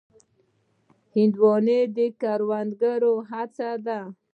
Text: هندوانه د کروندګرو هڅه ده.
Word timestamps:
هندوانه 1.15 1.79
د 1.95 1.97
کروندګرو 2.21 3.13
هڅه 3.31 3.69
ده. 3.85 3.99